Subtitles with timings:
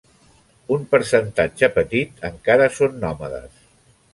[0.75, 3.65] Un percentatge petit encara són nòmades.